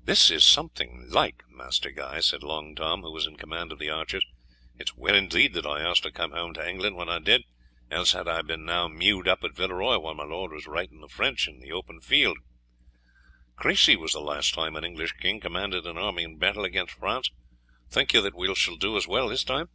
"This 0.00 0.30
is 0.30 0.44
something 0.44 1.08
like, 1.10 1.42
Master 1.48 1.90
Guy," 1.90 2.20
said 2.20 2.44
Long 2.44 2.76
Tom, 2.76 3.02
who 3.02 3.10
was 3.10 3.26
in 3.26 3.34
command 3.36 3.72
of 3.72 3.80
the 3.80 3.90
archers. 3.90 4.24
"It 4.78 4.92
was 4.92 4.96
well 4.96 5.16
indeed 5.16 5.54
that 5.54 5.66
I 5.66 5.80
asked 5.80 6.04
to 6.04 6.12
come 6.12 6.30
home 6.30 6.54
to 6.54 6.64
England 6.68 6.94
when 6.94 7.08
I 7.08 7.18
did, 7.18 7.42
else 7.90 8.12
had 8.12 8.28
I 8.28 8.42
been 8.42 8.64
now 8.64 8.86
mewed 8.86 9.26
up 9.26 9.42
at 9.42 9.56
Villeroy 9.56 9.98
while 9.98 10.14
my 10.14 10.22
lord 10.22 10.52
was 10.52 10.66
fighting 10.66 11.00
the 11.00 11.08
French 11.08 11.48
in 11.48 11.58
the 11.58 11.72
open 11.72 12.00
field. 12.00 12.38
Crecy 13.56 13.96
was 13.96 14.12
the 14.12 14.20
last 14.20 14.54
time 14.54 14.76
an 14.76 14.84
English 14.84 15.14
king 15.14 15.40
commanded 15.40 15.84
an 15.84 15.98
army 15.98 16.22
in 16.22 16.38
battle 16.38 16.64
against 16.64 16.94
France; 16.94 17.32
think 17.90 18.12
you 18.12 18.22
that 18.22 18.36
we 18.36 18.54
shall 18.54 18.76
do 18.76 18.96
as 18.96 19.08
well 19.08 19.30
this 19.30 19.42
time?" 19.42 19.68